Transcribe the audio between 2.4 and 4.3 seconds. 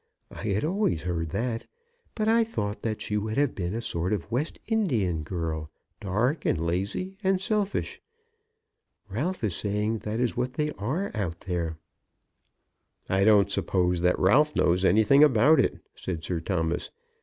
thought that she would have been a sort